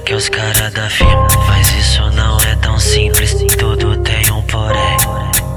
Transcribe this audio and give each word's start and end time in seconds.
que 0.00 0.14
os 0.14 0.28
caras 0.28 0.72
da 0.72 0.88
firma. 0.88 1.28
Mas 1.48 1.70
isso 1.74 2.02
não 2.12 2.38
é 2.40 2.54
tão 2.56 2.78
simples, 2.78 3.34
tudo 3.56 3.96
tem 3.98 4.30
um 4.30 4.42
porém. 4.42 4.96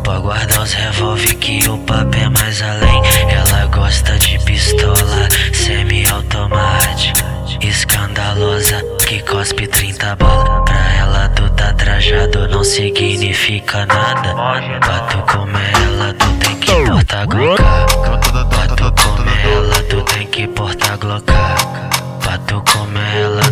Pode 0.04 0.22
guardar 0.22 0.62
os 0.62 0.74
revólver 0.74 1.36
que 1.36 1.68
o 1.70 1.78
papo 1.80 2.16
é 2.16 2.30
mais 2.30 2.62
além. 2.62 3.02
Ela 3.30 3.66
gosta 3.68 4.18
de 4.20 4.40
pistola 4.40 5.28
semi-automática, 5.54 7.26
escandalosa 7.62 8.84
que 9.08 9.22
cospe 9.22 9.68
30 9.68 10.16
balas. 10.16 10.64
Pra 10.66 10.94
ela 10.96 11.30
tu 11.30 11.50
tá 11.52 11.74
trajado 11.74 12.48
não 12.48 12.64
significa 12.64 13.86
nada. 13.86 14.36
Pra 14.80 15.00
tu 15.02 15.18
comer 15.32 15.72
ela 15.76 16.14
tu 16.14 16.32
tem 16.40 16.56
que 16.56 16.72
portar 16.86 17.28
glocka. 17.28 17.64
Pra 18.50 18.68
tu 18.68 18.94
comer 19.04 19.46
ela 19.54 19.84
tu 19.84 20.02
tem 20.04 20.28
que 20.28 20.48
portar 20.48 20.98
glocka. 20.98 21.39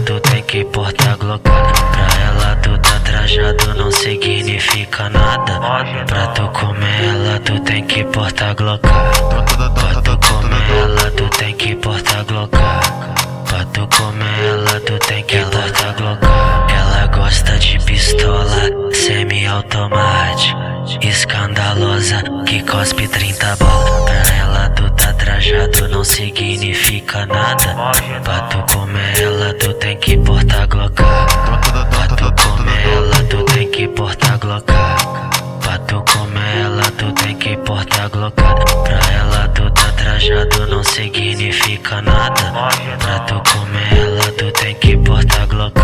Tu 0.07 0.19
tem 0.21 0.41
que 0.43 0.63
portar 0.63 1.17
glocka. 1.17 1.51
Pra 1.51 2.07
ela 2.27 2.55
tu 2.63 2.77
tá 2.77 2.97
trajado 3.01 3.73
não 3.75 3.91
significa 3.91 5.09
nada. 5.09 5.59
Pra 6.05 6.27
tu 6.27 6.47
comer 6.47 7.03
ela 7.03 7.37
tu 7.41 7.59
tem 7.59 7.83
que 7.85 8.05
portar 8.05 8.55
glocka. 8.55 8.87
Pra 8.87 10.01
tu 10.01 10.17
comer 10.17 10.71
ela 10.81 11.11
tu 11.11 11.29
tem 11.37 11.53
que 11.55 11.75
portar 11.75 12.23
glocka. 12.23 12.57
Pra 13.47 13.65
tu 13.65 13.85
comer 13.97 14.45
ela 14.45 14.79
tu 14.79 14.97
tem 14.99 15.23
que 15.25 15.39
portar 15.39 15.93
glocka. 15.95 16.27
Ela 16.73 17.07
gosta 17.07 17.59
de 17.59 17.77
pistola 17.79 18.71
semi-automática, 18.93 20.57
escandalosa 21.01 22.23
que 22.45 22.63
cospe 22.63 23.09
30 23.09 23.57
balas. 23.57 24.05
Pra 24.05 24.35
ela 24.37 24.69
tu 24.69 24.89
tá 24.91 25.11
trajado 25.11 25.89
não 25.89 26.05
significa 26.05 26.76
nada. 27.25 27.93
Pra 28.23 28.41
tu 28.41 28.73
comer 28.73 29.19
ela 29.19 29.53
tu 29.55 29.73
tem 29.75 29.97
que 29.97 30.17
portar 30.17 30.67
glocka. 30.67 31.03
Pra 31.03 32.07
tu 32.15 32.33
comer 32.43 32.87
ela 32.93 33.23
tu 33.29 33.43
tem 33.43 33.71
que 33.71 33.87
portar 33.87 34.37
glocka. 34.37 34.73
Pra 35.61 35.79
comer 35.79 36.61
ela 36.65 36.83
tu 36.97 37.11
tem 37.13 37.35
que 37.35 37.57
portar 37.57 38.09
glocka. 38.09 38.43
Pra 38.83 38.99
ela 39.13 39.47
tu 39.49 39.69
tá 39.71 39.91
trajado 39.93 40.67
não 40.67 40.83
significa 40.83 42.01
nada. 42.01 42.51
Pra 42.99 43.19
tu 43.21 43.41
comer 43.51 43.97
ela 43.97 44.31
tu 44.33 44.51
tem 44.51 44.75
que 44.75 44.97
portar 44.97 45.47
glocka. 45.47 45.81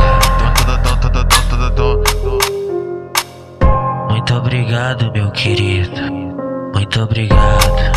Muito 4.10 4.36
obrigado, 4.36 5.12
meu 5.12 5.32
querido. 5.32 6.02
Muito 6.74 7.02
obrigado. 7.02 7.93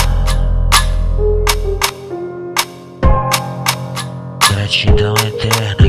that 4.66 4.84
you 4.84 4.96
don't 4.96 5.16
there. 5.42 5.85